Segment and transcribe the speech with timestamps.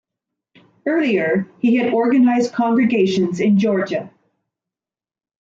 [0.87, 4.11] Earlier, he had organized congregations in Georgia.